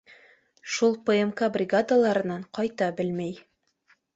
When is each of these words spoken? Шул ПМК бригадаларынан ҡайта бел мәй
Шул 0.75 0.95
ПМК 1.09 1.45
бригадаларынан 1.57 2.49
ҡайта 2.59 2.91
бел 3.03 3.17
мәй 3.21 3.37